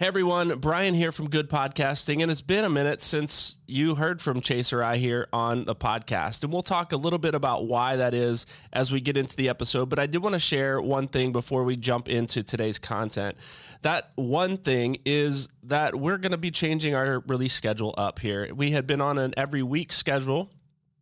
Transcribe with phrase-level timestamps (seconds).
[0.00, 4.22] Hey everyone, Brian here from Good Podcasting, and it's been a minute since you heard
[4.22, 6.44] from Chaser I here on the podcast.
[6.44, 9.48] And we'll talk a little bit about why that is as we get into the
[9.48, 9.88] episode.
[9.88, 13.36] But I did want to share one thing before we jump into today's content.
[13.82, 18.54] That one thing is that we're going to be changing our release schedule up here.
[18.54, 20.48] We had been on an every week schedule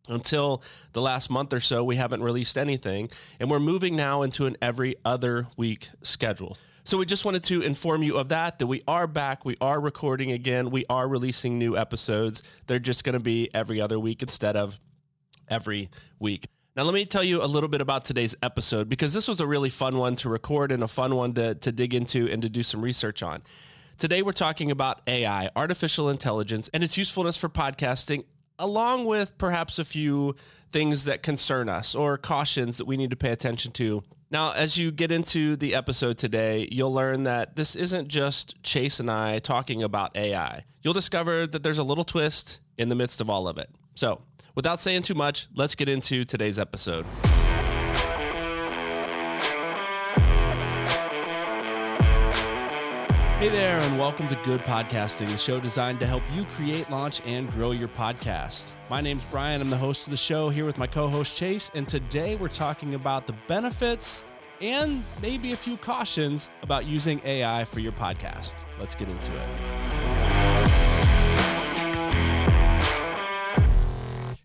[0.09, 3.11] until the last month or so, we haven't released anything.
[3.39, 6.57] And we're moving now into an every other week schedule.
[6.87, 9.43] So we just wanted to inform you of that, that we are back.
[9.43, 10.69] We are recording again.
[10.69, 12.41] We are releasing new episodes.
[12.67, 14.79] They're just going to be every other week instead of
[15.49, 16.47] every week.
[16.77, 19.45] Now, let me tell you a little bit about today's episode because this was a
[19.45, 22.47] really fun one to record and a fun one to, to dig into and to
[22.47, 23.43] do some research on.
[23.97, 28.23] Today, we're talking about AI, artificial intelligence, and its usefulness for podcasting,
[28.57, 30.37] along with perhaps a few
[30.71, 34.77] things that concern us or cautions that we need to pay attention to now, as
[34.77, 39.39] you get into the episode today, you'll learn that this isn't just Chase and I
[39.39, 40.65] talking about AI.
[40.81, 43.69] You'll discover that there's a little twist in the midst of all of it.
[43.95, 44.21] So,
[44.53, 47.05] without saying too much, let's get into today's episode.
[53.39, 57.21] Hey there, and welcome to Good Podcasting, the show designed to help you create, launch,
[57.23, 58.71] and grow your podcast.
[58.89, 59.61] My name's Brian.
[59.61, 62.47] I'm the host of the show here with my co host Chase, and today we're
[62.47, 64.25] talking about the benefits
[64.59, 68.55] and maybe a few cautions about using AI for your podcast.
[68.79, 69.96] Let's get into it.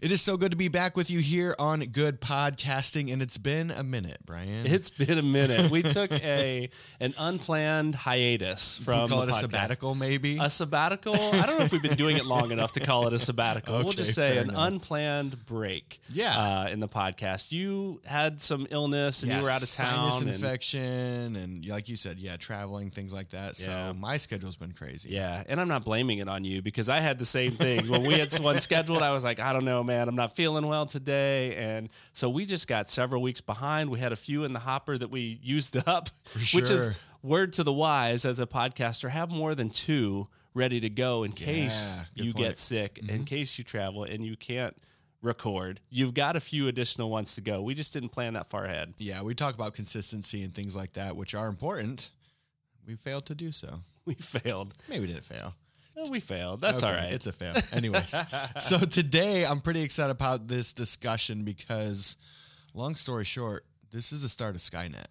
[0.03, 3.39] It is so good to be back with you here on Good Podcasting, and it's
[3.39, 4.67] been a minute, Brian.
[4.67, 5.71] It's been a minute.
[5.71, 10.39] We took a an unplanned hiatus from we call the it a sabbatical, maybe.
[10.41, 11.15] A sabbatical?
[11.15, 13.75] I don't know if we've been doing it long enough to call it a sabbatical.
[13.75, 14.73] we'll just say an enough.
[14.73, 16.01] unplanned break.
[16.13, 16.37] Yeah.
[16.37, 20.11] Uh, in the podcast, you had some illness and you were out of town.
[20.11, 23.57] sinus and- infection, and like you said, yeah, traveling, things like that.
[23.61, 23.91] Yeah.
[23.91, 25.11] So my schedule's been crazy.
[25.11, 27.87] yeah, and I'm not blaming it on you because I had the same thing.
[27.89, 30.67] when we had one scheduled, I was like, I don't know, man, I'm not feeling
[30.67, 31.57] well today.
[31.57, 33.91] And so we just got several weeks behind.
[33.91, 37.63] We had a few in the hopper that we used up, which is word to
[37.63, 42.25] the wise as a podcaster have more than two ready to go in case Yeah,
[42.25, 42.47] you point.
[42.47, 43.25] get sick, in mm-hmm.
[43.25, 44.77] case you travel and you can't
[45.23, 45.81] record.
[45.89, 47.63] You've got a few additional ones to go.
[47.63, 48.95] We just didn't plan that far ahead.
[48.99, 52.11] Yeah, we talk about consistency and things like that, which are important.
[52.87, 53.81] We failed to do so.
[54.05, 54.75] We failed.
[54.89, 55.55] Maybe we didn't fail.
[56.11, 56.61] We failed.
[56.61, 57.13] That's all Okay, right.
[57.13, 57.55] It's a fail.
[57.73, 58.15] Anyways,
[58.59, 62.17] so today I'm pretty excited about this discussion because,
[62.75, 65.07] long story short, this is the start of Skynet.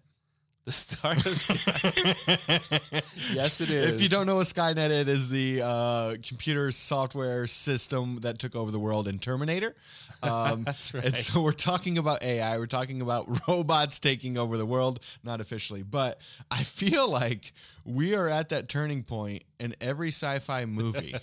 [0.64, 1.24] the start of
[3.34, 3.94] yes, it is.
[3.94, 8.38] If you don't know what Skynet is, it is the uh, computer software system that
[8.38, 9.74] took over the world in Terminator.
[10.24, 11.04] Um, That's right.
[11.04, 12.56] And so we're talking about AI.
[12.56, 17.52] We're talking about robots taking over the world, not officially, but I feel like
[17.84, 21.16] we are at that turning point in every sci-fi movie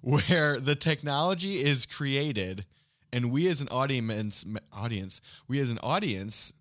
[0.00, 2.64] where the technology is created,
[3.12, 6.54] and we as an audience, audience, we as an audience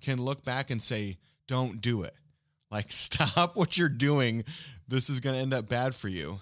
[0.00, 1.18] can look back and say,
[1.48, 2.14] "Don't do it."
[2.70, 4.44] Like, stop what you're doing.
[4.86, 6.40] This is going to end up bad for you.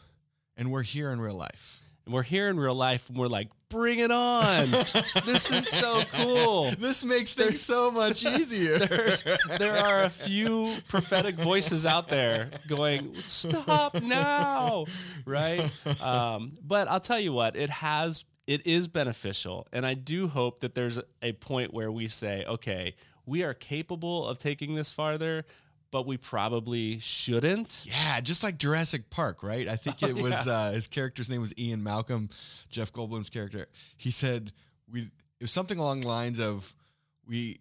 [0.57, 1.83] And we're here in real life.
[2.05, 4.71] And we're here in real life and we're like, bring it on.
[4.71, 6.71] this is so cool.
[6.79, 8.79] This makes things so much easier.
[9.59, 14.87] There are a few prophetic voices out there going, stop now.
[15.25, 15.61] Right.
[16.01, 19.67] Um, but I'll tell you what, it has, it is beneficial.
[19.73, 22.95] And I do hope that there's a point where we say, okay,
[23.27, 25.45] we are capable of taking this farther,
[25.91, 27.85] but we probably shouldn't.
[27.87, 29.69] Yeah, just like Jurassic Park, right?
[29.69, 32.29] I think it was uh, his character's name was Ian Malcolm,
[32.71, 33.67] Jeff Goldblum's character.
[33.97, 34.53] He said
[34.91, 36.75] we it was something along the lines of
[37.27, 37.59] we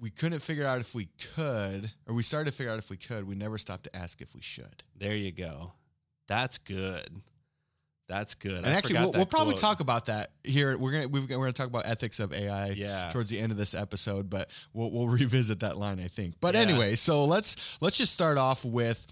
[0.00, 2.96] we couldn't figure out if we could, or we started to figure out if we
[2.96, 3.26] could.
[3.26, 4.84] We never stopped to ask if we should.
[4.96, 5.72] There you go.
[6.28, 7.22] That's good.
[8.08, 8.52] That's good.
[8.64, 10.76] And I actually, we'll, that we'll probably talk about that here.
[10.78, 13.10] We're gonna we're gonna talk about ethics of AI Yeah.
[13.12, 16.36] towards the end of this episode, but we'll we'll revisit that line, I think.
[16.40, 16.62] But Yeah.
[16.62, 19.06] anyway, so let's let's just start off with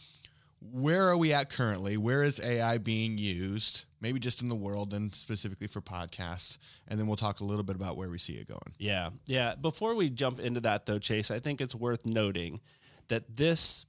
[0.72, 1.96] where are we at currently?
[1.98, 3.84] Where is AI being used?
[4.00, 6.56] Maybe just in the world and specifically for podcasts,
[6.88, 8.75] and then we'll talk a little bit about where we see it going.
[8.78, 9.10] Yeah.
[9.26, 9.54] Yeah.
[9.56, 12.60] Before we jump into that, though, Chase, I think it's worth noting
[13.08, 13.84] that this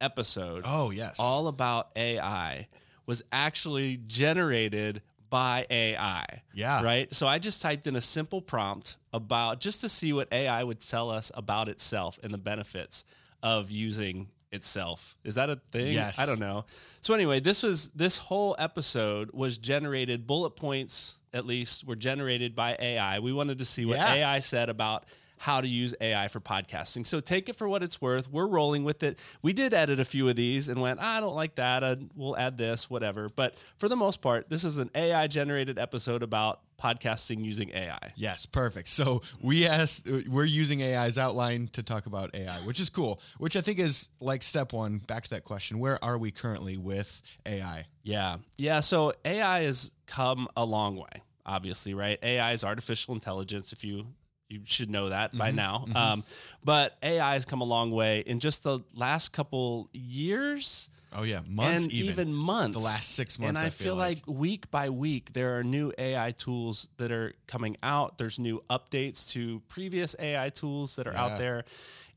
[0.00, 2.66] episode, Oh yes, all about AI,
[3.08, 6.24] was actually generated by AI.
[6.54, 6.84] Yeah.
[6.84, 7.12] Right.
[7.14, 10.78] So I just typed in a simple prompt about just to see what AI would
[10.80, 13.04] tell us about itself and the benefits
[13.42, 15.18] of using itself.
[15.24, 15.92] Is that a thing?
[15.94, 16.18] Yes.
[16.18, 16.64] I don't know.
[17.00, 22.54] So anyway, this was this whole episode was generated bullet points at least were generated
[22.54, 23.18] by AI.
[23.18, 24.14] We wanted to see what Yeah.
[24.14, 25.04] AI said about
[25.38, 27.06] how to use AI for podcasting.
[27.06, 28.30] So take it for what it's worth.
[28.30, 29.18] We're rolling with it.
[29.42, 31.82] We did edit a few of these and went, I don't like that.
[31.82, 33.28] Uh, we'll add this, whatever.
[33.28, 38.12] But for the most part, this is an AI generated episode about podcasting using AI.
[38.16, 38.88] Yes, perfect.
[38.88, 43.20] So we asked, we're using AI's outline to talk about AI, which is cool.
[43.38, 44.98] Which I think is like step one.
[44.98, 47.86] Back to that question: Where are we currently with AI?
[48.02, 48.80] Yeah, yeah.
[48.80, 51.22] So AI has come a long way.
[51.44, 52.18] Obviously, right?
[52.22, 53.72] AI is artificial intelligence.
[53.72, 54.06] If you
[54.48, 55.84] you should know that by now.
[55.94, 56.24] Um,
[56.64, 60.90] but AI has come a long way in just the last couple years.
[61.10, 62.10] Oh yeah, months and even.
[62.10, 62.76] even, months.
[62.76, 64.18] The last six months, And I, I feel feel like.
[64.26, 68.18] week by week there are new AI tools that are coming out.
[68.18, 71.24] There's new updates to previous AI tools that are Yeah.
[71.24, 71.64] out there.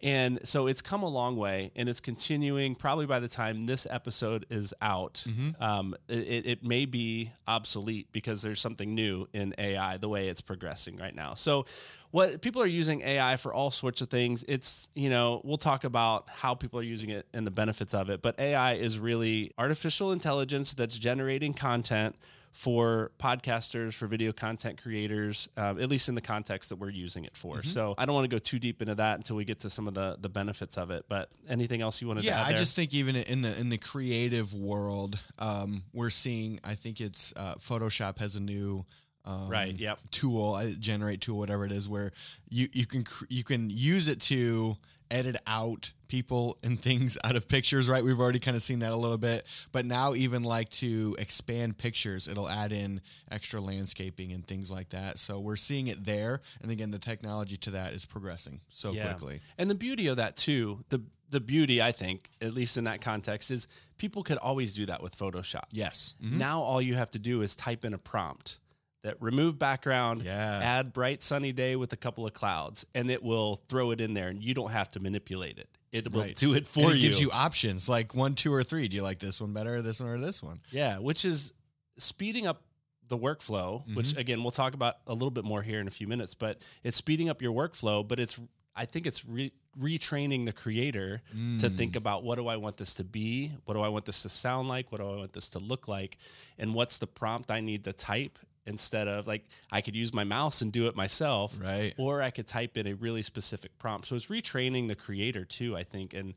[0.04, 2.74] And so it's come a long way and it's continuing.
[2.76, 5.62] Probably by the time this episode is out, Mm-hmm.
[5.64, 10.42] um, it, it may be obsolete because there's something new in AI the way it's
[10.42, 11.36] progressing right now.
[11.36, 11.66] So,
[12.12, 14.44] what people are using AI for all sorts of things.
[14.48, 18.10] It's, you know, we'll talk about how people are using it and the benefits of
[18.10, 22.16] it, but AI is really artificial intelligence that's generating content
[22.52, 27.24] for podcasters, for video content creators, um, at least in the context that we're using
[27.24, 27.64] it for.
[27.64, 29.88] So I don't want to go too deep into that until we get to some
[29.88, 31.06] of the the benefits of it.
[31.08, 32.58] But anything else you wanted to Yeah, add I there?
[32.60, 36.60] just think even in the in the creative world, um, we're seeing.
[36.64, 38.86] I think it's uh, Photoshop has a new.
[39.26, 40.00] Um, Right, yep.
[40.12, 42.12] Tool, uh, generate tool, whatever it is, where
[42.50, 44.76] you you can you can use it to
[45.12, 47.88] edit out people and things out of pictures.
[47.90, 51.16] Right, we've already kind of seen that a little bit, but now even like to
[51.20, 55.20] expand pictures, it'll add in extra landscaping and things like that.
[55.20, 59.42] So we're seeing it there, and again, the technology to that is progressing so quickly.
[59.58, 63.00] And the beauty of that too, the the beauty I think, at least in that
[63.02, 65.66] context, is people could always do that with Photoshop.
[65.72, 66.16] Yes.
[66.22, 66.34] Mhm.
[66.34, 68.58] Now all you have to do is type in a prompt
[69.04, 70.60] that remove background, Yeah.
[70.62, 74.14] add bright sunny day with a couple of clouds, and it will throw it in
[74.14, 75.70] there, and you don't have to manipulate it.
[75.92, 76.36] It will Right.
[76.36, 77.02] do it for it you.
[77.02, 78.88] gives you options like one, two, or three.
[78.88, 80.62] Do you like this one better, this one, or this one?
[80.72, 81.52] Yeah, which is
[81.98, 82.64] speeding up
[83.08, 83.96] the workflow, Mm-hmm.
[83.96, 86.62] which again we'll talk about a little bit more here in a few minutes, but
[86.84, 88.40] it's speeding up your workflow, but it's
[88.74, 91.36] I think it's re- retraining the creator to
[91.70, 91.76] Mm.
[91.76, 93.50] think about what do I want this to be?
[93.66, 94.94] What do I want this to sound like?
[94.94, 96.18] What do I want this to look like?
[96.58, 100.24] And what's the prompt I need to type instead of like I could use my
[100.24, 101.94] mouse and do it myself, Right.
[101.98, 104.08] or I could type in a really specific prompt.
[104.08, 106.36] So it's retraining the creator too, I think, and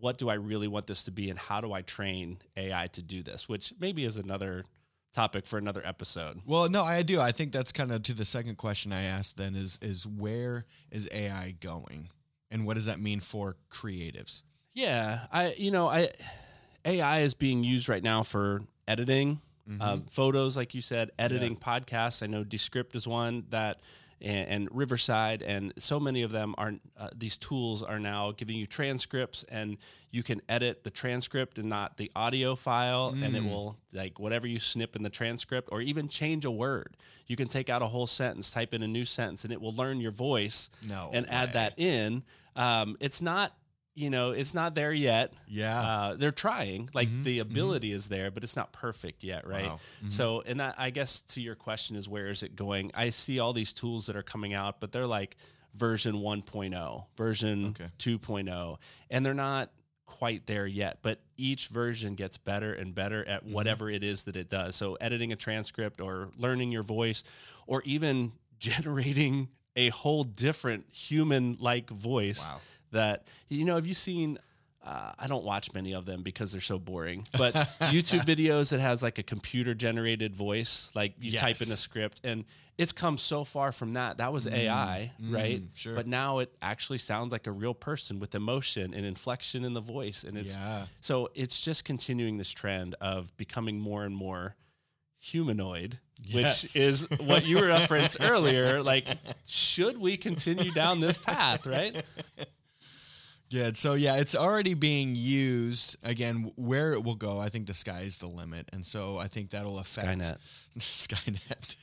[0.00, 3.02] what do I really want this to be and how do I train AI to
[3.02, 4.64] do this, which maybe is another
[5.12, 6.40] topic for another episode.
[6.46, 7.20] Well, no, I do.
[7.20, 9.36] I think that's kind of to the second question I asked.
[9.36, 12.08] Then is is where is AI going,
[12.50, 14.42] and what does that mean for creatives?
[14.74, 16.10] Yeah, I you know, I
[16.84, 19.40] AI is being used right now for editing
[19.80, 22.22] um, photos, like you said, editing podcasts.
[22.22, 23.80] I know Descript is one that,
[24.20, 26.74] and, and Riverside, and so many of them are.
[26.98, 29.76] Uh, these tools are now giving you transcripts, and
[30.10, 34.46] you can edit the transcript and not the audio file, and it will like whatever
[34.46, 36.96] you snip in the transcript, or even change a word.
[37.26, 39.74] You can take out a whole sentence, type in a new sentence, and it will
[39.74, 42.22] learn your voice No and add that in.
[42.56, 43.52] Um, it's not.
[43.98, 45.32] You know, it's not there yet.
[45.48, 45.80] Yeah.
[45.80, 46.88] Uh, they're trying.
[46.94, 47.22] Like mm-hmm.
[47.22, 47.50] the mm-hmm.
[47.50, 49.66] ability is there, but it's not perfect yet, right?
[49.66, 49.80] Wow.
[49.98, 50.10] Mm-hmm.
[50.10, 52.92] So, and that, I guess to your question is where is it going?
[52.94, 55.36] I see all these tools that are coming out, but they're like
[55.74, 57.90] version 1.0, version Okay.
[57.98, 58.76] 2.0,
[59.10, 59.70] and they're not
[60.06, 60.98] quite there yet.
[61.02, 64.76] But each version gets better and better at whatever it is that it does.
[64.76, 67.24] So, editing a transcript or learning your voice,
[67.66, 72.60] or even generating a whole different human-like voice Wow.
[72.92, 74.38] That you know have you seen
[74.84, 77.52] uh, i don't watch many of them because they're so boring but
[77.92, 82.20] youtube videos that has like a computer generated voice like you type in a script
[82.24, 82.44] and
[82.78, 85.94] it's come so far from that that was ai right sure.
[85.96, 89.80] but now it actually sounds like a real person with emotion and inflection in the
[89.80, 90.86] voice and it's Yeah.
[91.00, 94.54] so it's just continuing this trend of becoming more and more
[95.20, 96.62] humanoid Yes.
[96.74, 99.06] which is what you referenced earlier like
[99.46, 102.04] should we continue down this path right
[103.50, 103.76] Good.
[103.78, 105.96] So yeah, it's already being used.
[106.04, 109.50] Again, where it will go, I think the sky's the limit, and so I think
[109.50, 110.38] that'll affect Skynet.
[110.78, 111.76] Skynet.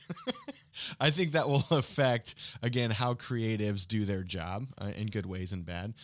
[1.00, 5.52] I think that will affect again how creatives do their job uh, in good ways
[5.52, 5.94] and bad.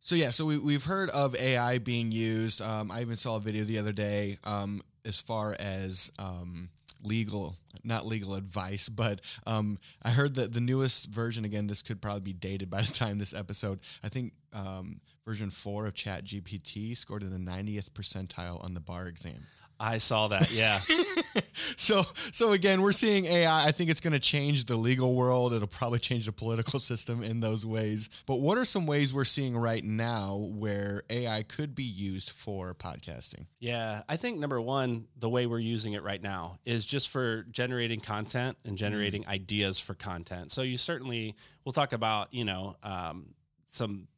[0.00, 2.60] So yeah, so we, we've heard of AI being used.
[2.60, 6.68] Um, I even saw a video the other day um, as far as um,
[7.02, 11.44] legal, not legal advice, but um, I heard that the newest version.
[11.44, 13.80] Again, this could probably be dated by the time this episode.
[14.02, 18.80] I think um, version four of Chat GPT scored in the 90th percentile on the
[18.80, 19.42] bar exam.
[19.78, 20.50] I saw that.
[20.52, 20.78] Yeah.
[21.76, 23.66] so so again, we're seeing AI.
[23.66, 25.52] I think it's going to change the legal world.
[25.52, 28.08] It'll probably change the political system in those ways.
[28.26, 32.74] But what are some ways we're seeing right now where AI could be used for
[32.74, 33.46] podcasting?
[33.58, 37.42] Yeah, I think number one, the way we're using it right now is just for
[37.50, 39.28] generating content and generating mm.
[39.28, 40.52] ideas for content.
[40.52, 43.34] So you certainly we'll talk about you know um,
[43.66, 44.08] some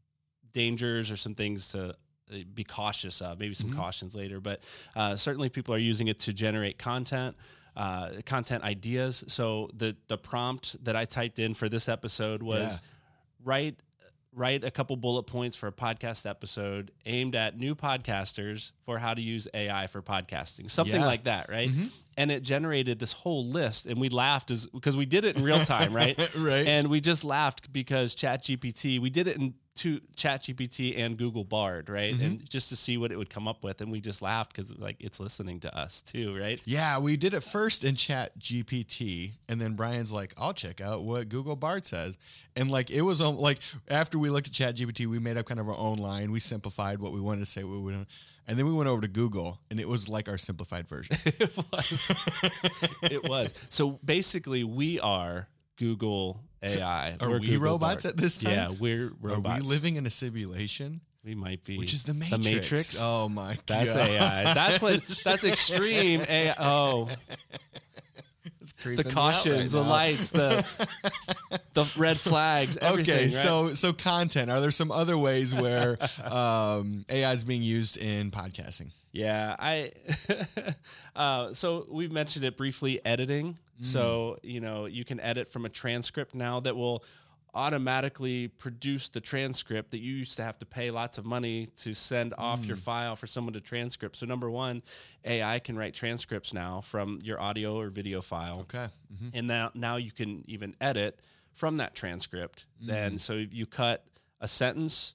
[0.52, 1.94] dangers or some things to
[2.54, 3.38] be cautious of.
[3.38, 3.78] Maybe some mm-hmm.
[3.78, 4.61] cautions later, but
[4.97, 7.37] uh, certainly people are using it to generate content.
[7.76, 9.23] Uh, content ideas.
[9.28, 12.80] So the the prompt that I typed in for this episode was yeah.
[13.44, 13.76] write
[14.35, 19.14] write a couple bullet points for a podcast episode aimed at new podcasters for how
[19.14, 21.06] to use AI for podcasting, something yeah.
[21.06, 21.70] like that, right?
[21.70, 21.87] Mm-hmm.
[22.18, 25.44] And it generated this whole list, and we laughed as because we did it in
[25.44, 26.18] real time, right?
[26.37, 26.66] right.
[26.66, 31.44] And we just laughed because chat gpt we did it in to ChatGPT and Google
[31.44, 32.12] Bard, right?
[32.12, 32.25] Mm-hmm.
[32.25, 34.76] And just to see what it would come up with, and we just laughed because
[34.76, 36.60] like it's listening to us too, right?
[36.64, 41.04] Yeah, we did it first in chat gpt and then Brian's like, "I'll check out
[41.04, 42.18] what Google Bard says,"
[42.56, 43.58] and like it was um, like
[43.88, 46.32] after we looked at chat gpt we made up kind of our own line.
[46.32, 47.62] We simplified what we wanted to say.
[47.62, 48.06] What we wanted.
[48.49, 51.17] And then we went over to Google, and it was like our simplified version.
[51.25, 52.12] it was.
[53.02, 53.52] it was.
[53.69, 57.17] So basically, we are Google AI.
[57.21, 58.14] So are we Google robots Bard.
[58.14, 58.52] at this time?
[58.55, 59.61] Yeah, we're robots.
[59.61, 61.02] Are we living in a simulation?
[61.23, 61.76] We might be.
[61.76, 62.47] Which is the Matrix.
[62.47, 62.99] The Matrix.
[63.02, 63.97] Oh my that's god.
[63.97, 64.55] That's AI.
[64.55, 66.55] That's what that's extreme AI.
[66.59, 67.09] Oh.
[68.72, 70.66] The cautions, right the lights, the
[71.75, 72.78] the red flags.
[72.78, 73.32] Okay, right?
[73.32, 74.50] so so content.
[74.50, 78.90] Are there some other ways where um, AI is being used in podcasting?
[79.12, 79.92] Yeah, I.
[81.16, 83.00] uh, so we've mentioned it briefly.
[83.04, 83.58] Editing.
[83.80, 83.84] Mm.
[83.84, 87.04] So you know you can edit from a transcript now that will
[87.55, 91.95] automatically produce the transcript that you used to have to pay lots of money to
[91.95, 92.69] send off mm.
[92.69, 94.17] your file for someone to transcript.
[94.17, 94.83] So number one,
[95.25, 98.61] AI can write transcripts now from your audio or video file.
[98.61, 98.88] Okay.
[99.12, 99.28] Mm-hmm.
[99.35, 101.21] And now now you can even edit
[101.52, 102.67] from that transcript.
[102.83, 102.87] Mm.
[102.87, 104.05] Then so you cut
[104.40, 105.14] a sentence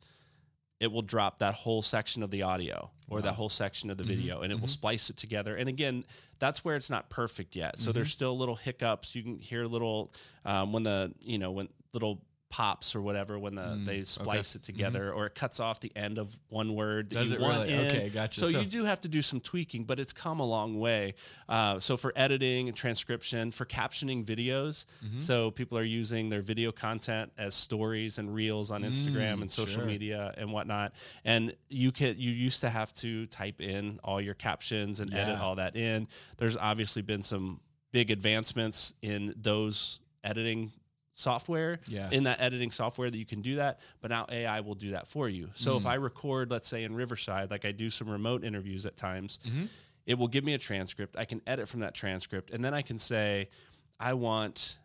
[0.84, 3.22] it will drop that whole section of the audio or wow.
[3.24, 4.14] that whole section of the mm-hmm.
[4.14, 4.64] video and it mm-hmm.
[4.64, 5.56] will splice it together.
[5.56, 6.04] And again,
[6.40, 7.80] that's where it's not perfect yet.
[7.80, 7.96] So mm-hmm.
[7.96, 9.16] there's still little hiccups.
[9.16, 10.12] You can hear little
[10.44, 12.22] um, when the you know when little
[12.54, 14.62] pops or whatever when the mm, they splice okay.
[14.62, 15.18] it together mm-hmm.
[15.18, 17.74] or it cuts off the end of one word that Does you it want really?
[17.74, 17.88] in.
[17.88, 18.42] Okay, gotcha.
[18.42, 21.16] So, so, you do have to do some tweaking, but it's come a long way.
[21.50, 25.18] Uh, so for editing and transcription, for captioning videos, mm-hmm.
[25.18, 29.50] so people are using their video content as stories and reels on Instagram mm, and
[29.50, 29.86] social sure.
[29.86, 30.94] media and whatnot.
[31.26, 35.24] And you can you used to have to type in all your captions and yeah.
[35.24, 36.08] edit all that in.
[36.38, 40.72] There's obviously been some big advancements in those editing
[41.14, 42.10] software yeah.
[42.12, 45.08] in that editing software that you can do that but now ai will do that
[45.08, 45.78] for you so mm.
[45.78, 49.40] if i record let's say in riverside like i do some remote interviews at times
[49.48, 49.66] mm-hmm.
[50.08, 52.82] it will give me a transcript i can edit from that transcript and then i
[52.82, 53.48] can say
[54.00, 54.80] i want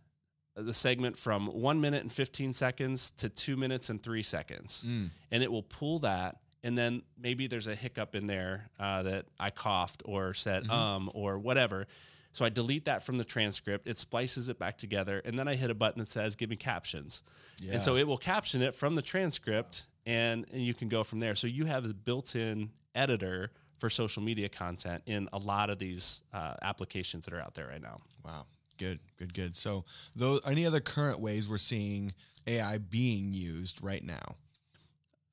[0.54, 5.08] the segment from one minute and 15 seconds to two minutes and three seconds mm.
[5.30, 9.24] and it will pull that and then maybe there's a hiccup in there uh, that
[9.40, 10.72] i coughed or said mm-hmm.
[10.72, 11.86] um or whatever
[12.32, 13.88] so I delete that from the transcript.
[13.88, 16.56] It splices it back together, and then I hit a button that says "Give me
[16.56, 17.22] captions,"
[17.60, 17.74] yeah.
[17.74, 21.20] and so it will caption it from the transcript, and, and you can go from
[21.20, 21.34] there.
[21.34, 26.22] So you have a built-in editor for social media content in a lot of these
[26.32, 27.98] uh, applications that are out there right now.
[28.24, 29.56] Wow, good, good, good.
[29.56, 32.12] So, those any other current ways we're seeing
[32.46, 34.36] AI being used right now?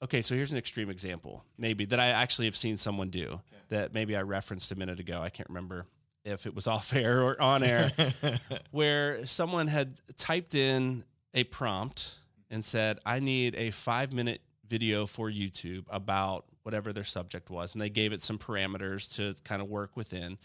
[0.04, 3.42] Okay, so here's an extreme example, maybe that I actually have seen someone do okay.
[3.70, 5.22] that maybe I referenced a minute ago.
[5.22, 5.88] I can't remember
[6.26, 7.92] if it was off air or on air,
[8.72, 11.04] where someone had typed in
[11.34, 12.16] a prompt
[12.50, 17.76] and said, I need a five minute video for YouTube about whatever their subject was.
[17.76, 20.38] And they gave it some parameters to kind of work within.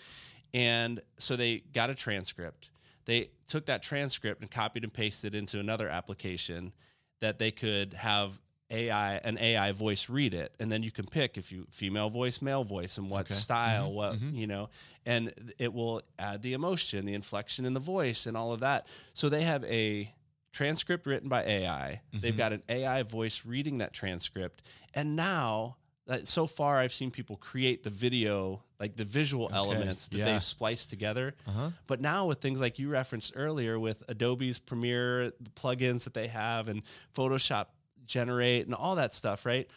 [0.52, 2.70] And so they got a transcript.
[3.06, 6.72] They took that transcript and copied and pasted it into another application
[7.20, 8.40] that they could have
[8.70, 12.40] AI an AI voice read it, and then you can pick if you female voice,
[12.40, 13.34] male voice, and what okay.
[13.34, 13.96] style, mm-hmm.
[13.96, 14.34] what mm-hmm.
[14.34, 14.68] you know,
[15.04, 18.86] and it will add the emotion, the inflection in the voice, and all of that.
[19.14, 20.12] So they have a
[20.52, 22.00] transcript written by AI.
[22.12, 22.20] Mm-hmm.
[22.20, 24.62] They've got an AI voice reading that transcript,
[24.94, 29.54] and now that so far I've seen people create the video, like the visual okay.
[29.54, 30.24] elements that yeah.
[30.24, 31.34] they've spliced together.
[31.46, 31.70] Uh-huh.
[31.86, 36.26] But now with things like you referenced earlier with Adobe's Premiere, the plugins that they
[36.26, 36.82] have, and
[37.16, 37.66] Photoshop
[38.10, 39.68] generate and all that stuff, right?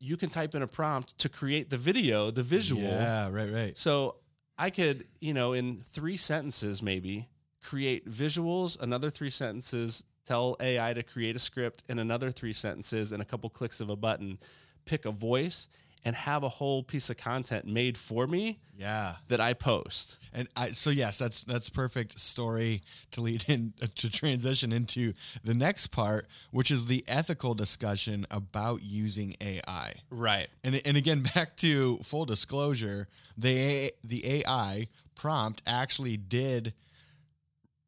[0.00, 2.82] You can type in a prompt to create the video, the visual.
[2.82, 3.78] Yeah, right, right.
[3.78, 4.16] So
[4.58, 7.28] I could, you know, in three sentences maybe
[7.62, 13.12] create visuals, another three sentences, tell AI to create a script, and another three sentences
[13.12, 14.38] and a couple clicks of a button,
[14.84, 15.68] pick a voice,
[16.04, 19.14] and have a whole piece of content made for me Yeah.
[19.28, 20.18] that I post.
[20.32, 22.82] And I, so yes, that's that's perfect story
[23.12, 28.82] to lead in to transition into the next part, which is the ethical discussion about
[28.82, 29.94] using AI.
[30.10, 30.48] Right.
[30.62, 33.08] And and again, back to full disclosure,
[33.38, 36.74] the the AI prompt actually did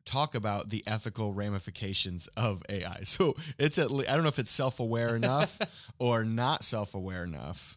[0.05, 3.01] talk about the ethical ramifications of AI.
[3.05, 5.59] So it's at le- I don't know if it's self aware enough
[5.99, 7.77] or not self aware enough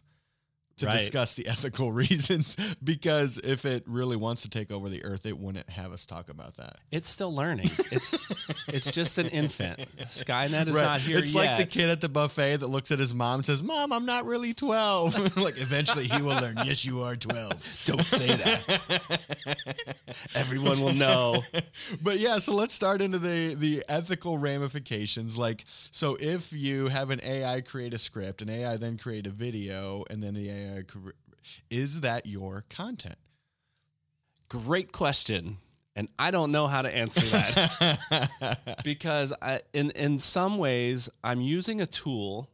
[0.80, 0.98] to Right.
[0.98, 2.56] discuss the ethical reasons.
[2.82, 6.28] Because if it really wants to take over the earth, it wouldn't have us talk
[6.28, 6.76] about that.
[6.90, 7.66] It's still learning.
[7.92, 9.78] It's it's just an infant.
[10.06, 10.82] Skynet is Right.
[10.82, 11.46] not here it's yet.
[11.46, 14.04] like the kid at the buffet that looks at his mom and says, "Mom, I'm
[14.06, 19.56] not really 12." like eventually he will learn, "Yes, you are 12." Don't say that.
[20.34, 21.42] Everyone will know.
[22.02, 25.36] but yeah, so let's start into the the ethical ramifications.
[25.38, 29.30] Like, so if you have an AI create a script, an AI then create a
[29.30, 31.10] video, and then the AI cre-
[31.70, 33.16] is that your content?
[34.48, 35.58] Great question.
[35.96, 41.40] And I don't know how to answer that because I, in in some ways I'm
[41.40, 42.48] using a tool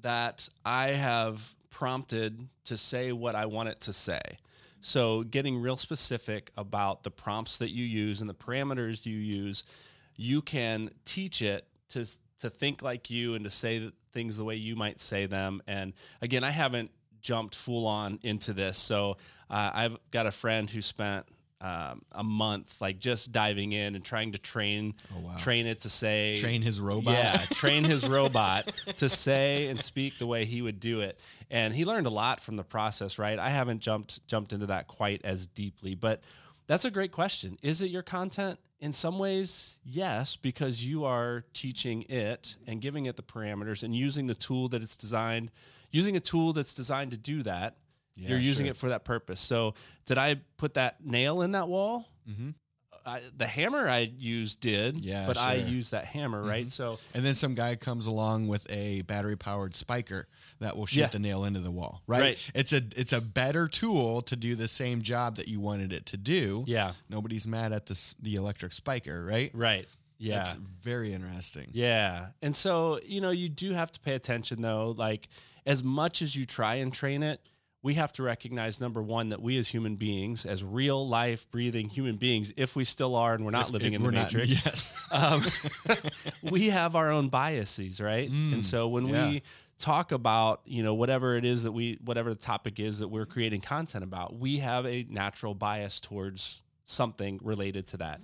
[0.00, 4.20] that I have prompted to say what I want it to say.
[4.80, 9.64] So getting real specific about the prompts that you use and the parameters you use,
[10.16, 12.04] you can teach it to
[12.40, 15.62] to think like you and to say things the way you might say them.
[15.66, 16.90] And again, I haven't
[17.24, 19.16] jumped full on into this, so
[19.50, 21.26] uh, I've got a friend who spent
[21.60, 25.34] um, a month like just diving in and trying to train wow.
[25.38, 27.14] train it to say Train his robot.
[27.14, 28.66] yeah, train his robot
[28.98, 31.18] to say and speak the way he would do it.
[31.50, 33.38] And he learned a lot from the process, right?
[33.38, 36.20] I haven't jumped jumped into that quite as deeply, but
[36.66, 37.56] that's a great question.
[37.62, 38.58] Is it your content?
[38.80, 43.96] In some ways, yes, because you are teaching it and giving it the parameters and
[43.96, 45.50] using the tool that it's designed,
[45.94, 47.76] using a tool that's designed to do that.
[48.16, 48.70] Yeah, you're using sure.
[48.72, 49.40] it for that purpose.
[49.40, 49.74] So,
[50.06, 52.08] did I put that nail in that wall?
[52.30, 52.50] Mm-hmm.
[53.06, 56.70] I, the hammer I used did, Yeah, but I used that hammer, right?
[56.70, 60.26] So, And then some guy comes along with a battery powered spiker
[60.60, 61.06] that will shoot Yeah.
[61.08, 62.00] the nail into the wall.
[62.06, 62.20] Right?
[62.20, 62.50] Right.
[62.54, 66.06] It's a it's a better tool to do the same job that you wanted it
[66.06, 66.64] to do.
[66.66, 69.50] yeah, Nobody's mad at this the electric spiker, right?
[69.52, 69.86] right.
[70.16, 70.36] Yeah.
[70.36, 71.68] That's very interesting.
[71.72, 72.28] Yeah.
[72.40, 74.94] And so, you know, you do have to pay attention though.
[74.96, 75.28] Like,
[75.66, 77.40] as much as you try and train it,
[77.82, 81.90] we have to recognize number one, that we as human beings, as real life breathing
[81.90, 84.64] human beings, if we still are and we're not living in the We're not- matrix,
[84.64, 84.98] yes.
[85.12, 85.42] um,
[86.50, 88.28] we have our own biases, right?
[88.30, 89.28] and so when Mm, yeah.
[89.30, 89.42] we
[89.78, 93.26] talk about, you know, whatever it is that we, whatever the topic is that we're
[93.26, 98.20] creating content about, we have a natural bias towards something related to that.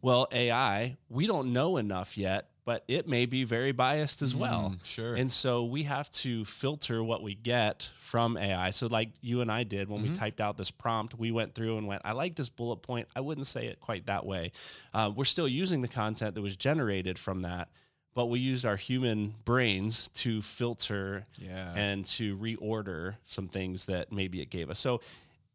[0.00, 4.72] Well, AI, we don't know enough yet, but it may be very biased as well.
[4.76, 5.14] Mm, sure.
[5.16, 8.70] And so we have to filter what we get from AI.
[8.70, 11.78] So, like you and I did when we typed out this prompt, we went through
[11.78, 13.08] and went, I like this bullet point.
[13.16, 14.52] I wouldn't say it quite that way.
[14.94, 17.68] Uh, we're still using the content that was generated from that,
[18.14, 21.74] but we used our human brains to filter Yeah.
[21.76, 24.78] and to reorder some things that maybe it gave us.
[24.78, 25.00] So,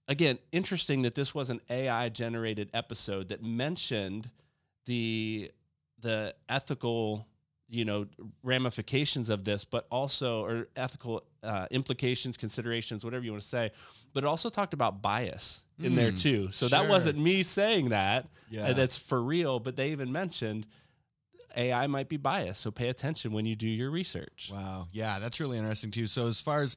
[0.09, 4.29] again, interesting that this was an AI generated episode that mentioned
[4.85, 5.51] the
[5.99, 7.27] the ethical
[7.69, 8.05] you know
[8.43, 13.71] ramifications of this but also or ethical uh, implications considerations whatever you want to say
[14.13, 17.89] but it also talked about bias in there Mm, too so that wasn't me saying
[17.89, 18.69] that Yeah.
[18.69, 20.65] uh, that's for real but they even mentioned
[21.55, 24.87] ai might be biased so pay attention when you do your research Wow.
[24.91, 26.07] Yeah, that's really interesting too.
[26.07, 26.75] So as far as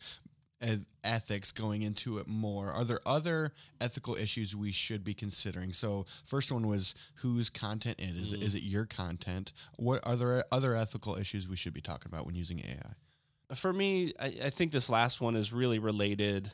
[1.02, 5.72] ethics going into it more, are there other ethical issues we should be considering?
[5.72, 8.34] So first one was whose content it is.
[8.34, 8.42] Mm.
[8.42, 9.52] Is it your content?
[9.76, 12.94] What are there other ethical issues we should be talking about when using AI?
[13.54, 16.50] for me, I, I think this last one is really related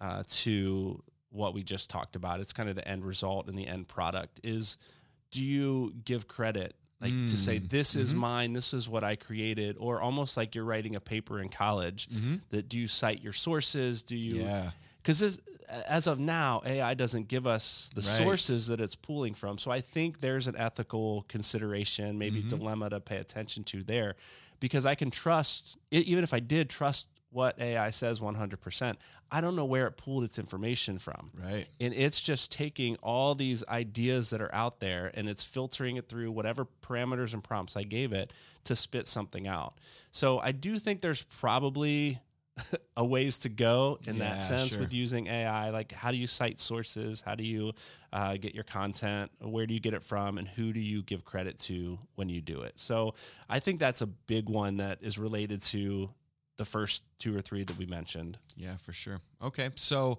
[0.00, 2.40] uh, to what we just talked about.
[2.40, 4.76] It's kind of the end result and the end product is
[5.30, 6.74] do you give credit?
[7.00, 8.18] Like to say, Mm, this is mhm.
[8.18, 12.08] mine, this is what I created, or almost like you're writing a paper in college
[12.10, 12.36] Mm-hmm.
[12.50, 14.02] that do you cite your sources?
[14.02, 14.72] Do you, Yeah.
[15.02, 15.40] because
[15.86, 18.22] as of now, AI doesn't give us the Right.
[18.24, 19.56] sources that it's pulling from.
[19.56, 22.48] So I think there's an ethical consideration, maybe Mhm.
[22.50, 24.16] dilemma to pay attention to there,
[24.58, 28.96] because I can trust even if I did trust what AI says 100%,
[29.30, 31.30] I don't know where it pulled its information from.
[31.40, 31.66] Right.
[31.78, 36.08] And it's just taking all these ideas that are out there and it's filtering it
[36.08, 38.32] through whatever parameters and prompts I gave it
[38.64, 39.74] to spit something out.
[40.10, 42.18] So I do think there's probably
[42.96, 44.80] a ways to go in Yeah, that sense sure.
[44.80, 45.70] with using AI.
[45.70, 47.20] Like, how do you cite sources?
[47.20, 47.72] How do you
[48.12, 49.30] uh, get your content?
[49.40, 50.36] Where do you get it from?
[50.36, 52.72] And who do you give credit to when you do it?
[52.78, 53.14] So
[53.48, 56.10] I think that's a big one that is related to
[56.60, 58.36] the first two or three that we mentioned.
[58.54, 59.22] Yeah, for sure.
[59.42, 60.18] Okay, so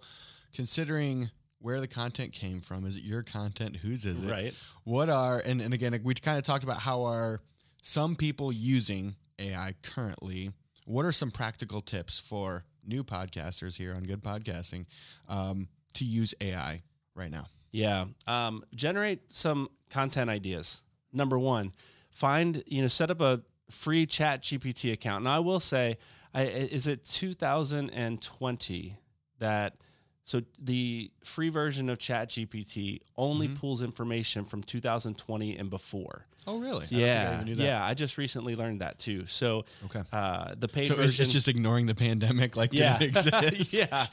[0.56, 3.76] considering where the content came from, is it your content?
[3.76, 4.32] Whose is it?
[4.32, 4.54] Right.
[4.84, 7.42] What are and, and again we kind of talked about how are
[7.84, 10.50] some people using AI currently?
[10.88, 14.88] What are some practical tips for new podcasters here on Good Podcasting
[15.30, 16.82] um, to use AI
[17.14, 17.46] right now?
[17.72, 18.06] Yeah.
[18.26, 20.82] Um, generate some content ideas.
[21.14, 21.74] Number one,
[22.10, 25.24] find, you know, set up a free chat GPT account.
[25.24, 25.98] Now I will say,
[26.34, 28.98] I, is it 2020
[29.40, 29.76] that
[30.24, 33.56] so the free version of Chat GPT only Mm-hmm.
[33.56, 36.28] pulls information from 2020 and before.
[36.48, 36.68] Oh, really?
[36.68, 37.64] I don't think I Yeah, even knew that.
[37.64, 37.84] yeah.
[37.86, 39.26] I just recently learned that too.
[39.26, 40.02] So Okay.
[40.14, 43.00] uh, the paid So it's, version, it's just ignoring the pandemic like yeah,
[43.72, 44.06] yeah.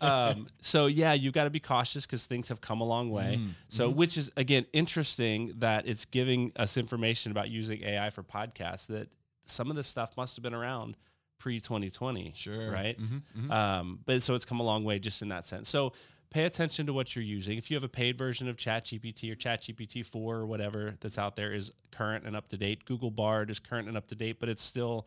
[0.00, 3.36] Um, so yeah, you've got to be cautious because things have come a long way.
[3.38, 3.50] Mm-hmm.
[3.68, 8.88] So which is again interesting that it's giving us information about using AI for podcasts
[8.88, 9.08] that
[9.46, 10.96] some of this stuff must have been around
[11.42, 12.32] pre 2020.
[12.36, 12.70] Sure.
[12.70, 12.96] Right.
[13.00, 13.50] Mhm, mhm.
[13.50, 15.68] Um, but so it's come a long way just in that sense.
[15.68, 15.92] So
[16.30, 17.58] pay attention to what you're using.
[17.58, 21.34] If you have a paid version of ChatGPT or ChatGPT 4 or whatever that's out
[21.34, 22.84] there is current and up to date.
[22.84, 25.06] Google Bard is current and up to date, but it's still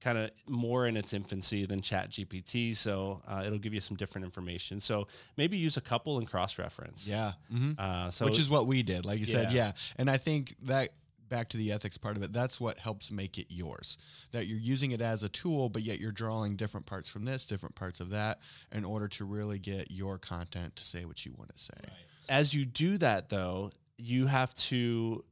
[0.00, 2.74] kind of more in its infancy than ChatGPT.
[2.74, 4.80] So uh, it'll give you some different information.
[4.80, 7.06] So maybe use a couple and cross reference.
[7.06, 7.32] Yeah.
[7.52, 7.78] mhm.
[7.78, 9.52] Uh, so Which is what we did, like you said.
[9.52, 9.66] Yeah.
[9.66, 9.72] Yeah.
[9.96, 10.88] And I think that
[11.28, 13.98] back to the ethics part of it, that's what helps make it yours.
[14.32, 17.44] That you're using it as a tool, but yet you're drawing different parts from this,
[17.44, 18.40] different parts of that,
[18.72, 21.74] in order to really get your content to say what you want to say.
[22.28, 25.22] as you do that though you have to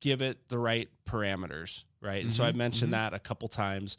[0.00, 2.92] give it the right parameters right and so i Mhm, mentioned mhm.
[2.92, 3.96] that a couple times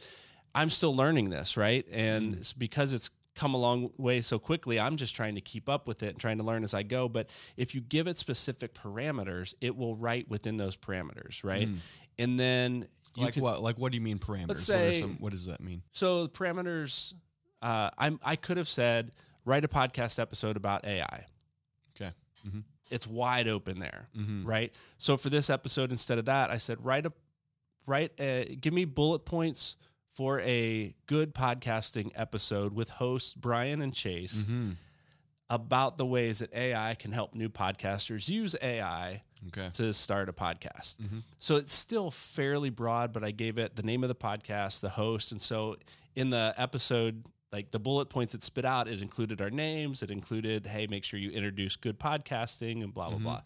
[0.56, 2.40] i'm still learning this right and Mm.
[2.40, 5.88] it's because it's come a long way so quickly i'm just trying to keep up
[5.88, 8.74] with it and trying to learn as i go but if you give it specific
[8.74, 11.78] parameters it will write within those parameters right Mm.
[12.18, 13.62] and then you like can- what?
[13.62, 14.48] Like what do you mean parameters?
[14.50, 15.82] what, are say- some, what does that mean?
[15.94, 17.14] so the parameters
[17.62, 19.12] uh, I'm, i could have said
[19.46, 21.26] write a podcast episode about ai
[21.96, 22.12] Okay.
[22.48, 22.64] Mhm.
[22.92, 24.46] it's wide open there Mhm.
[24.46, 24.74] right?
[24.98, 27.14] So for this episode, instead of that, I said write a
[27.86, 29.76] write a, give me bullet points
[30.20, 34.76] for a good podcasting episode with hosts Brian and Chase Mhm.
[35.50, 39.70] about the ways that AI can help new podcasters use AI Okay.
[39.72, 40.98] to start a podcast.
[40.98, 41.22] Mhm.
[41.38, 44.90] So it's still fairly broad, but I gave it the name of the podcast, the
[44.90, 45.78] host, and so
[46.18, 50.04] in the episode, like the bullet points it spit out, it included our names.
[50.04, 53.42] It included, hey, make sure you introduce good podcasting and blah blah blah.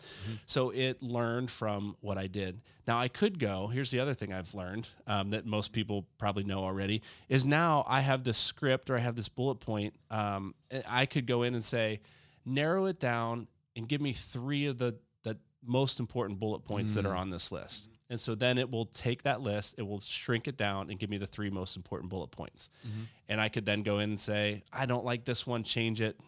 [0.46, 2.62] So it learned from what I did.
[2.86, 3.68] Now I could go.
[3.68, 7.86] Here's the other thing I've learned um, that most people probably know already is now
[7.88, 9.96] I have this script or I have this bullet point.
[10.12, 10.54] Um,
[10.88, 12.02] I could go in and say,
[12.46, 17.06] narrow it down and give me three of the the most important bullet points that
[17.06, 17.88] are on this list.
[18.14, 21.10] And so then it will take that list, it will shrink it down and give
[21.10, 22.70] me the three most important bullet points.
[22.88, 23.02] Mm-hmm.
[23.28, 26.20] And I could then go in and say, I don't like this one, change it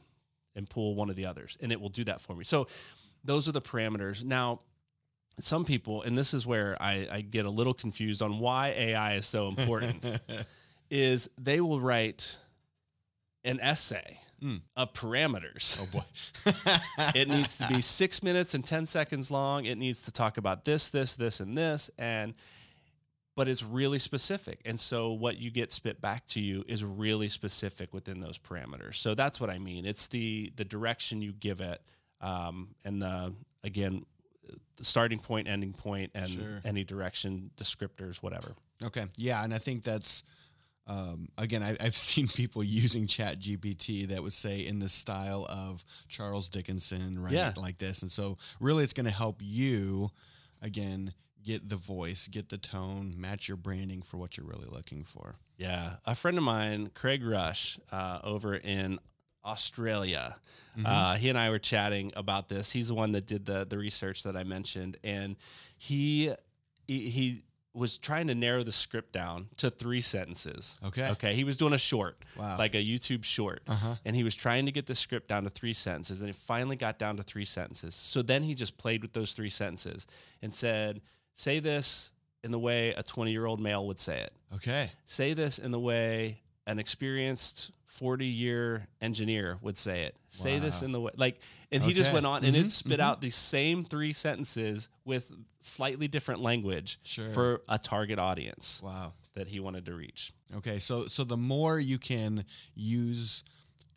[0.56, 1.60] and pull one of the others.
[1.62, 2.44] And it will do that for me.
[2.44, 2.66] So
[3.24, 4.24] those are the parameters.
[4.24, 4.62] Now,
[5.40, 9.18] some people, and this is where I, I get a little confused on why AI
[9.18, 10.04] is so important,
[10.90, 12.40] is they will write
[13.44, 14.62] an essay Mm.
[14.76, 17.14] of parameters Oh boy.
[17.20, 19.66] it needs to be six minutes and 10 seconds long.
[19.66, 21.90] It needs to talk about this, this, this, and this.
[21.98, 22.36] And,
[23.36, 24.62] but it's really specific.
[24.64, 28.96] And so what you get spit back to you is really specific within those parameters.
[28.96, 29.86] So that's what I mean.
[29.86, 31.82] It's the, the direction you give it.
[32.22, 34.06] Um, and the, again,
[34.78, 36.62] the starting point, ending point, and Sure.
[36.64, 38.56] any direction, descriptors, whatever.
[38.84, 39.06] Okay.
[39.18, 40.24] Yeah, and I think that's
[40.88, 45.46] um, again, I, I've seen people using Chat GPT that would say in the style
[45.50, 47.34] of Charles Dickinson, right?
[47.34, 47.54] Yeah.
[47.58, 48.02] Like this.
[48.02, 50.12] And so really it's gonna help you
[50.62, 55.04] again get the voice, get the tone, match your branding for what you're really looking
[55.04, 55.36] for.
[55.58, 59.00] Yeah, a friend of mine, Craig Rush, uh, over in
[59.46, 60.36] Australia.
[60.84, 62.72] Uh, he and I were chatting about this.
[62.72, 65.38] He's the one that did the the research that I mentioned, and
[65.78, 66.34] he
[66.88, 67.44] he, he
[67.76, 70.78] was trying to narrow the script down to three sentences.
[70.86, 71.10] Okay.
[71.10, 71.36] Okay.
[71.36, 72.58] He was doing a short, Wow.
[72.58, 73.96] like a YouTube short, Uh-huh.
[74.06, 76.76] and he was trying to get the script down to three sentences, and it finally
[76.78, 77.94] got down to three sentences.
[77.94, 80.08] So then he just played with those three sentences
[80.42, 81.02] and said,
[81.36, 82.12] "Say this."
[82.44, 84.92] In the way a 20 year old male would say it Okay.
[85.08, 90.16] say this in the way an experienced 40 year engineer would say it.
[90.28, 91.40] Say this in the way, like,
[91.72, 95.32] and he just went on and Mhm, it spit out the same three sentences with
[95.60, 97.30] slightly different language Sure.
[97.34, 99.14] for a target audience Wow.
[99.36, 100.34] that he wanted to reach.
[100.56, 103.44] Okay, so so the more you can use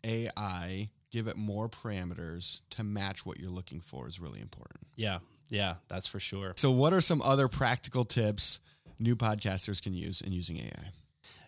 [0.03, 4.83] AI, give it more parameters to match what you're looking for is really important.
[4.95, 5.19] Yeah.
[5.49, 5.75] Yeah.
[5.87, 6.53] That's for sure.
[6.55, 8.59] So what are some other practical tips
[8.99, 10.91] new podcasters can use in using AI?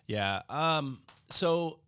[0.06, 0.42] Yeah.
[0.48, 1.78] Um, so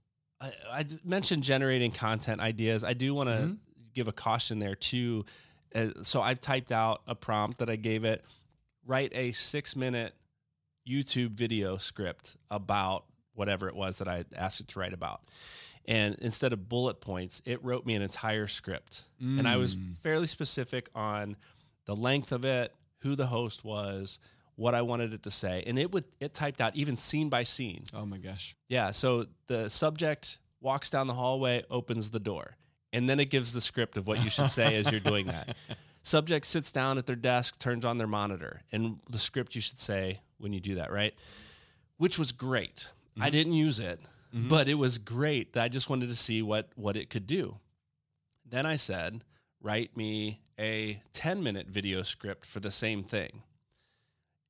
[0.41, 2.85] I mentioned generating content ideas.
[2.85, 3.55] I do want to Mm-hmm.
[3.95, 5.25] give a caution there too.
[5.75, 8.25] Uh, so I've typed out a prompt that I gave it.
[8.87, 10.15] Write a six minute
[10.89, 15.23] YouTube video script about whatever it was that I asked it to write about.
[15.87, 19.05] And instead of bullet points, it wrote me an entire script.
[19.21, 19.97] And I was Mm.
[19.97, 21.37] fairly specific on
[21.87, 24.19] the length of it, who the host was,
[24.57, 25.63] what I wanted it to say.
[25.67, 27.85] And it would it typed out even scene by scene.
[27.95, 28.57] Oh my gosh.
[28.69, 28.91] Yeah.
[28.91, 32.57] So the subject walks down the hallway, opens the door,
[32.93, 35.57] and then it gives the script of what you should say as you're doing that.
[36.03, 39.79] Subject sits down at their desk, turns on their monitor, and the script you should
[39.79, 41.15] say when you do that, right?
[41.97, 42.89] Which was great.
[43.17, 43.33] I mm-hmm.
[43.33, 44.01] didn't use it,
[44.35, 44.49] mm-hmm.
[44.49, 45.55] but it was great.
[45.55, 47.59] that I just wanted to see what what it could do.
[48.47, 49.25] Then I said,
[49.61, 53.43] write me a 10 minute video script for the same thing.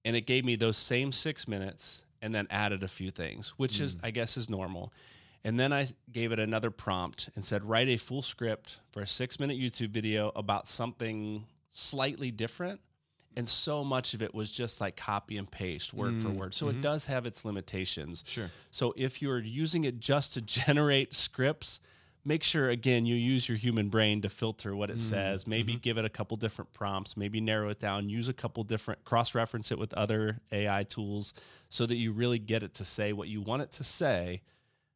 [0.05, 3.81] And it gave me those same six minutes and then added a few things, which
[3.81, 4.01] is, mm.
[4.03, 4.93] I guess, is normal.
[5.45, 9.07] And then I gave it another prompt and said, write a full script for a
[9.07, 12.81] six minute YouTube video about something slightly different.
[13.37, 16.37] And so much of it was just like copy and paste, word for mm.
[16.37, 16.55] word.
[16.55, 16.83] So it mm-hmm.
[16.83, 18.25] does have its limitations.
[18.27, 18.51] Sure.
[18.71, 21.81] So if you're using it just to generate scripts,
[22.24, 25.02] make sure again you use your human brain to filter what it mm-hmm.
[25.02, 25.46] says.
[25.46, 25.80] Maybe mm-hmm.
[25.80, 29.70] give it a couple different prompts, maybe narrow it down, use a couple different cross-reference
[29.70, 31.34] it with other AI tools
[31.68, 34.42] so that you really get it to say what you want it to say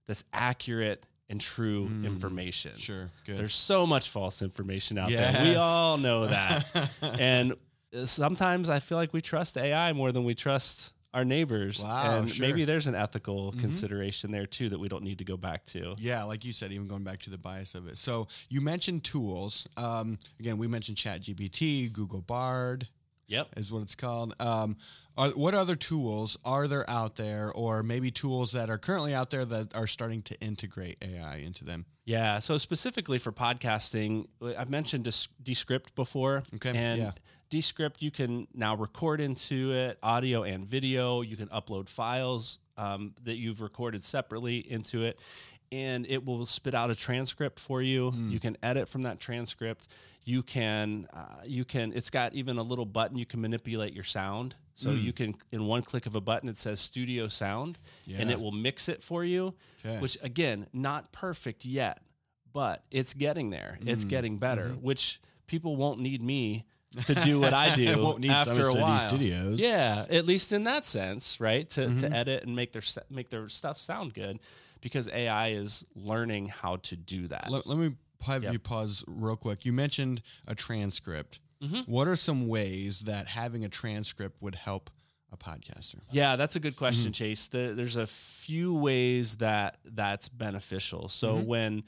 [0.06, 2.04] that's accurate and true mm.
[2.04, 2.72] information.
[2.76, 3.10] Sure.
[3.26, 3.36] Good.
[3.36, 5.44] There's so much false information out there.
[5.44, 6.90] We all know that.
[7.18, 7.52] and
[7.94, 11.83] uh, sometimes I feel like we trust AI more than we trust our neighbors.
[11.83, 12.47] Wow, and sure.
[12.47, 15.94] maybe there's an ethical consideration there too that we don't need to go back to.
[15.99, 17.97] Yeah, like you said, even going back to the bias of it.
[17.97, 19.66] So you mentioned tools.
[19.77, 22.88] Um, again, we mentioned ChatGPT, Google Bard
[23.29, 23.49] Yep.
[23.57, 24.35] is what it's called.
[24.40, 24.77] Um,
[25.18, 29.31] are, what other tools are there out there, or maybe tools that are currently out
[29.31, 31.85] there that are starting to integrate AI into them?
[32.04, 32.38] Yeah.
[32.38, 36.42] So specifically for podcasting, I've mentioned Des- Descript before.
[36.54, 37.11] Okay, And yeah.
[37.50, 41.22] Descript, you can now record into it audio and video.
[41.22, 45.18] You can upload files um, that you've recorded separately into it,
[45.72, 48.11] and it will spit out a transcript for you.
[48.11, 48.31] Hmm.
[48.31, 49.88] You can edit from that transcript.
[50.24, 51.92] You can, uh, you can.
[51.94, 54.54] It's got even a little button you can manipulate your sound.
[54.78, 54.96] So Hmm.
[54.98, 57.78] you can, in one click of a button, it says Studio Sound,
[58.16, 59.54] and it will mix it for you.
[59.84, 59.98] Okay.
[59.98, 62.00] Which again, not perfect yet,
[62.52, 63.80] but it's getting there.
[63.84, 66.64] It's Mm, getting better, which people won't need me
[67.06, 69.00] to do what I do Won't need after a while.
[69.00, 69.60] Studios.
[69.60, 71.68] Yeah, at least in that sense, right?
[71.70, 74.38] To, to edit and make their make their stuff sound good,
[74.80, 77.50] because AI is learning how to do that.
[77.50, 78.52] Let, let me have Yep.
[78.52, 79.64] you pause real quick.
[79.66, 81.40] You mentioned a transcript.
[81.62, 81.90] Mm-hmm.
[81.90, 84.90] What are some ways that having a transcript would help
[85.33, 85.97] a podcaster?
[86.12, 86.79] Yeah, that's a good Mm-hmm.
[86.79, 87.49] question, Chase.
[87.49, 91.09] The, there's a few ways that that's beneficial.
[91.09, 91.47] So Mm-hmm.
[91.47, 91.83] when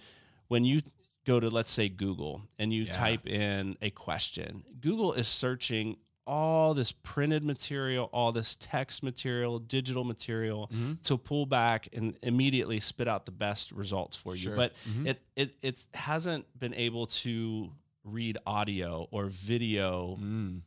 [0.48, 0.82] when you
[1.24, 2.92] go to let's say Google and you Yeah.
[2.92, 9.58] type in a question, Google is searching all this printed material, all this text material,
[9.58, 10.94] digital material Mm-hmm.
[11.04, 14.42] to pull back and immediately spit out the best results for you.
[14.48, 14.56] Sure.
[14.56, 14.72] But
[15.04, 17.70] it it it hasn't been able to
[18.12, 20.62] read audio or video Mm.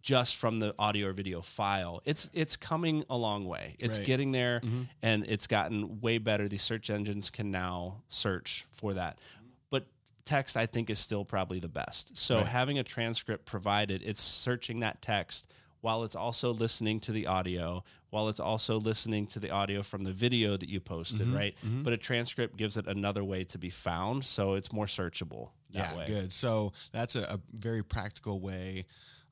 [0.00, 2.00] just from the audio or video file.
[2.06, 3.76] It's it's coming a long way.
[3.78, 4.06] It's Right.
[4.06, 4.62] getting there
[5.02, 6.48] and it's gotten way better.
[6.48, 9.18] These search engines can now search for that.
[9.68, 9.86] But
[10.24, 12.16] text I think is still probably the best.
[12.16, 12.46] So Right.
[12.46, 15.46] having a transcript provided, it's searching that text
[15.86, 20.02] while it's also listening to the audio, while it's also listening to the audio from
[20.02, 21.54] the video that you posted, right?
[21.84, 25.92] But a transcript gives it another way to be found, so it's more searchable that
[25.92, 26.06] yeah, way.
[26.06, 26.32] good.
[26.32, 28.84] So that's a, a very practical way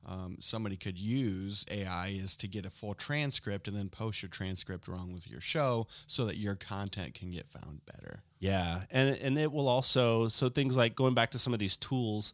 [0.07, 4.29] um, somebody could use AI is to get a full transcript and then post your
[4.29, 8.21] transcript along with your show so that your content can get found better.
[8.39, 11.77] Yeah, and and it will also so things like going back to some of these
[11.77, 12.33] tools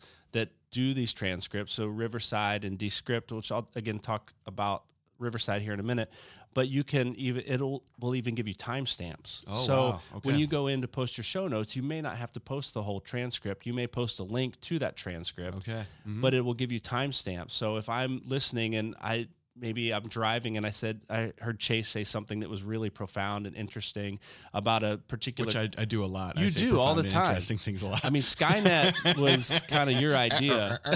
[0.71, 1.73] do these transcripts.
[1.73, 4.83] So Riverside and Descript, which I'll again talk about
[5.19, 6.11] Riverside here in a minute,
[6.55, 9.43] but you can even it'll will even give you timestamps.
[9.47, 10.01] Oh, so wow.
[10.23, 12.73] when you go in to post your show notes, you may not have to post
[12.73, 13.65] the whole transcript.
[13.67, 15.83] You may post a link to that transcript Okay.
[16.07, 16.21] Mhm.
[16.21, 17.51] but it will give you timestamps.
[17.51, 21.89] So if I'm listening and I maybe I'm driving and I said I heard Chase
[21.89, 24.19] say something that was really profound and interesting
[24.53, 25.47] about a particular.
[25.47, 26.37] Which I, I do a lot.
[26.37, 27.25] I You say do all the time.
[27.25, 28.05] Interesting things a lot.
[28.05, 30.79] I mean, Skynet was kind of your idea.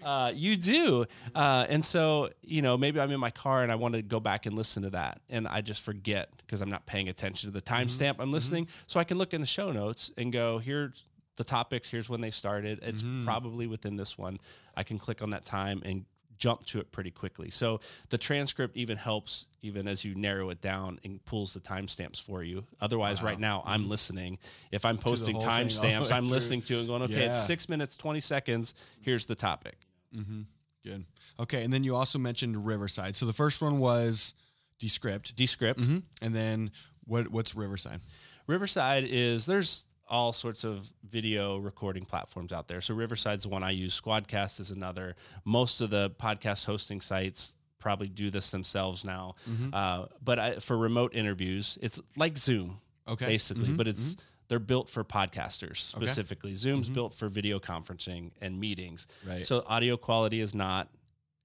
[0.00, 1.04] Uh, you do.
[1.34, 4.20] Uh, and so, you know, maybe I'm in my car and I want to go
[4.20, 5.20] back and listen to that.
[5.28, 8.68] And I just forget because I'm not paying attention to the timestamp I'm listening.
[8.86, 11.02] So I can look in the show notes and go, here's
[11.36, 12.78] the topics, here's when they started.
[12.82, 14.38] It's probably within this one.
[14.76, 16.04] I can click on that time and
[16.38, 17.50] jump to it pretty quickly.
[17.50, 22.22] So the transcript even helps even as you narrow it down and pulls the timestamps
[22.22, 22.64] for you.
[22.80, 24.38] Otherwise, right now I'm listening.
[24.70, 26.30] If I'm posting whole thing all the timestamps, I'm through.
[26.30, 27.30] listening to and going, okay, Yeah.
[27.30, 28.74] it's six minutes, 20 seconds.
[29.00, 29.76] Here's the topic.
[30.16, 30.42] Mm-hmm.
[30.84, 31.04] Good.
[31.40, 33.16] Okay, and then you also mentioned Riverside.
[33.16, 34.34] So the first one was
[34.78, 35.80] Descript, Descript.
[35.80, 36.02] Mhm.
[36.22, 36.70] and then
[37.04, 37.28] what?
[37.28, 38.00] What's Riverside?
[38.46, 42.80] Riverside is there's all sorts of video recording platforms out there.
[42.80, 43.98] So Riverside's the one I use.
[44.00, 45.16] Squadcast is another.
[45.44, 49.34] Most of the podcast hosting sites probably do this themselves now.
[49.48, 49.70] Mm-hmm.
[49.72, 53.26] Uh, but I, for remote interviews, it's like Zoom, Okay.
[53.26, 53.68] basically.
[53.70, 54.16] But it's
[54.48, 56.54] they're built for podcasters specifically.
[56.54, 56.94] Zoom's Mm-hmm.
[56.94, 59.06] built for video conferencing and meetings.
[59.26, 59.46] Right.
[59.46, 60.88] So audio quality is not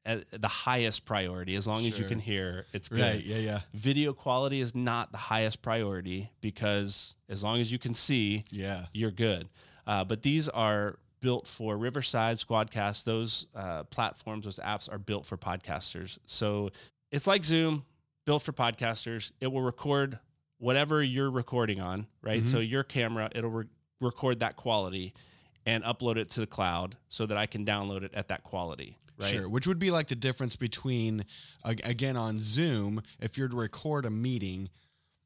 [0.05, 1.55] at the highest priority.
[1.55, 3.23] As long as you can hear, it's good Right.
[3.23, 3.37] Yeah.
[3.37, 3.59] Yeah.
[3.73, 8.85] video quality is not the highest priority because as long as you can see, Yeah.
[8.93, 9.47] you're good.
[9.87, 13.05] Uh, but these are built for Riverside, Squadcast.
[13.05, 16.17] Those uh, platforms, those apps are built for podcasters.
[16.25, 16.69] So
[17.11, 17.85] it's like Zoom,
[18.25, 19.31] built for podcasters.
[19.39, 20.19] It will record
[20.57, 22.45] whatever you're recording on, right?
[22.45, 23.65] So your camera, it'll re-
[24.01, 25.13] record that quality
[25.65, 28.97] and upload it to the cloud so that I can download it at that quality,
[29.19, 29.29] right?
[29.29, 29.49] Sure.
[29.49, 31.25] Which would be like the difference between,
[31.63, 34.69] again, on Zoom, if you're to record a meeting,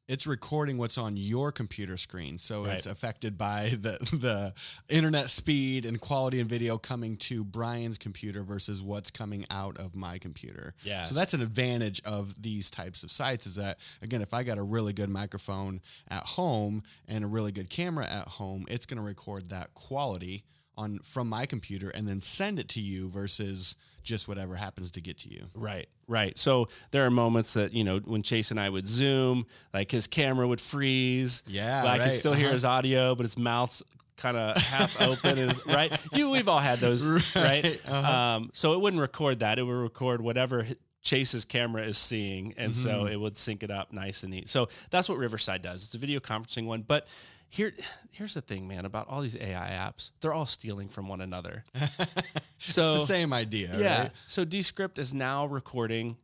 [0.06, 2.38] it's recording what's on your computer screen.
[2.38, 2.76] So Right.
[2.78, 4.54] it's affected by the, the
[4.88, 9.94] internet speed and quality and video coming to Brian's computer versus what's coming out of
[9.94, 10.72] my computer.
[10.82, 11.10] Yes.
[11.10, 14.56] So that's an advantage of these types of sites is that, again, if I got
[14.56, 18.96] a really good microphone at home and a really good camera at home, it's going
[18.98, 20.42] to record that quality
[20.78, 25.00] on from my computer and then send it to you versus just whatever happens to
[25.02, 25.42] get to you.
[25.54, 26.38] Right, right.
[26.38, 30.06] So there are moments that you know when Chase and I would zoom, like his
[30.06, 31.42] camera would freeze.
[31.46, 32.54] Yeah, I could right, still hear uh-huh.
[32.54, 33.82] his audio, but his mouth's
[34.16, 35.38] kind of half open.
[35.38, 37.64] And, right, you we've all had those, right?
[37.64, 38.12] Right, uh-huh.
[38.12, 40.66] Um, so it wouldn't record that; it would record whatever
[41.02, 43.12] Chase's camera is seeing, and so Mm-hmm.
[43.12, 44.48] it would sync it up nice and neat.
[44.48, 45.84] So that's what Riverside does.
[45.84, 47.06] It's a video conferencing one, but.
[47.50, 47.72] Here,
[48.10, 48.84] here's the thing, man.
[48.84, 51.64] About all these AI apps, they're all stealing from one another.
[51.74, 51.84] so
[52.58, 54.02] it's the same idea, yeah.
[54.02, 54.10] right?
[54.26, 56.16] So Descript is now recording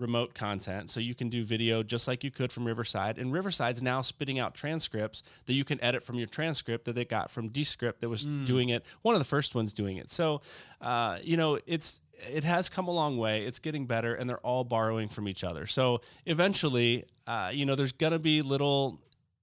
[0.00, 0.90] remote content.
[0.90, 3.18] So you can do video just like you could from Riverside.
[3.18, 7.04] And Riverside's now spitting out transcripts that you can edit from your transcript that they
[7.04, 8.84] got from Descript that was doing it.
[9.02, 10.10] One of the first ones doing it.
[10.10, 10.40] So,
[10.80, 12.00] uh, you know, it's
[12.32, 13.44] it has come a long way.
[13.44, 15.66] It's getting better, and they're all borrowing from each other.
[15.66, 19.00] So eventually, uh, you know, there's gonna be little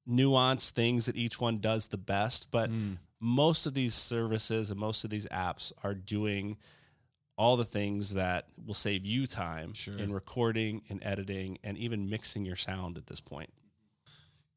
[0.09, 2.69] nuanced things that each one does the best, but
[3.19, 6.57] most of these services and most of these apps are doing
[7.37, 9.97] all the things that will save you time Sure.
[9.97, 13.51] in recording and editing and even mixing your sound at this point.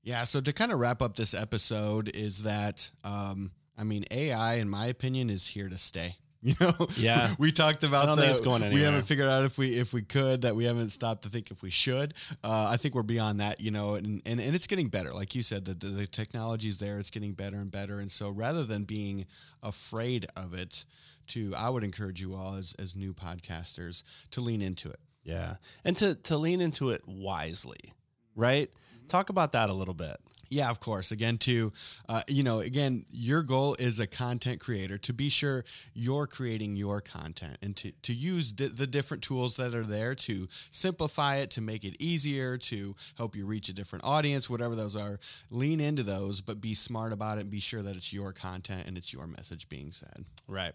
[0.02, 0.24] Yeah.
[0.24, 4.68] So to kind of wrap up this episode is that, um, I mean, AI, in
[4.70, 6.16] my opinion, is here to stay.
[6.42, 7.34] You know, Yeah.
[7.38, 9.76] we talked about I don't the, think it's going We haven't figured out if we
[9.76, 12.14] if we could that we haven't stopped to think if we should.
[12.42, 15.12] Uh, I think we're beyond that, you know, and, and, and it's getting better.
[15.12, 18.00] Like you said, the, the, the technology's there, it's getting better and better.
[18.00, 19.26] And so rather than being
[19.62, 20.86] afraid of it,
[21.28, 25.00] to I would encourage you all as as new podcasters to lean into it.
[25.24, 25.56] Yeah.
[25.84, 27.92] And to to lean into it wisely,
[28.34, 28.70] right?
[29.08, 30.16] Talk about that a little bit.
[30.50, 31.12] Yeah, of course.
[31.12, 31.72] Again, to
[32.08, 36.74] uh, you know, again, your goal is a content creator to be sure you're creating
[36.74, 41.36] your content and to to use di- the different tools that are there to simplify
[41.36, 45.20] it, to make it easier, to help you reach a different audience, whatever those are.
[45.50, 47.42] Lean into those, but be smart about it.
[47.42, 50.24] and Be sure that it's your content and it's your message being said.
[50.48, 50.74] Right.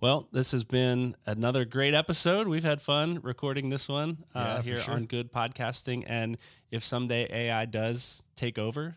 [0.00, 2.48] Well, this has been another great episode.
[2.48, 4.94] We've had fun recording this one uh, for here sure.
[4.94, 6.04] on Good Podcasting.
[6.06, 6.38] And
[6.70, 8.96] if someday AI does take over,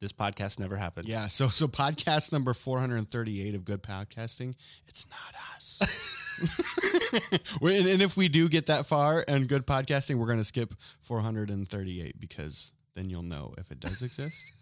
[0.00, 1.08] this podcast never happened.
[1.08, 1.28] Yeah.
[1.28, 4.54] So so podcast number four hundred and thirty eight of good podcasting.
[4.86, 6.20] It's not us.
[7.62, 10.74] and, and if we do get that far and good podcasting, we're going to skip
[11.00, 14.52] 438 because then you'll know if it does exist.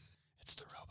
[0.43, 0.82] It's the robots.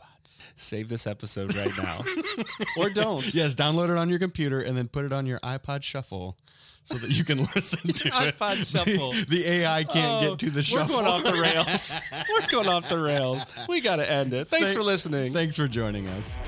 [0.56, 2.00] Save this episode right now.
[2.78, 3.34] or don't.
[3.34, 6.36] Yes, download it on your computer and then put it on your iPod Shuffle
[6.84, 8.12] so that you can listen to it.
[8.14, 9.12] iPod Shuffle.
[9.28, 10.96] The, the AI can't Oh, get to the shuffle.
[10.96, 12.00] We're going off the rails.
[12.30, 13.44] We're going off the rails.
[13.68, 14.46] We got to end it.
[14.48, 15.32] Thanks Thank- for listening.
[15.32, 16.38] Thanks for joining us.